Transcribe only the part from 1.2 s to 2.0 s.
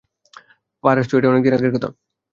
অনেক দিন আগের কথা।